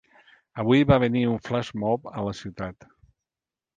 [0.63, 2.93] Avui va venir un flash mob a la ciutat.